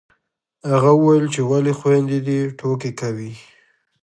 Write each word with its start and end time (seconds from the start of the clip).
هغه 0.71 0.91
وويل 0.99 1.25
چې 1.33 1.41
ولې 1.49 1.73
خویندې 1.79 2.17
دې 2.27 2.39
ټوکې 2.57 2.91
کوي 2.99 3.31